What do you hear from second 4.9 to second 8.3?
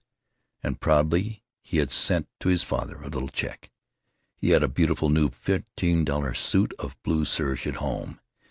new fifteen dollar suit of blue serge at home.